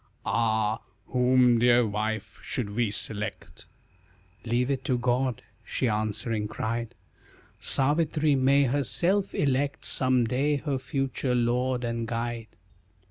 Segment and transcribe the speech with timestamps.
[0.25, 0.79] "Ah,
[1.09, 3.67] whom, dear wife, should we select?"
[4.43, 6.95] "Leave it to God," she answering cried,
[7.59, 12.47] "Savitri, may herself elect Some day, her future lord and guide."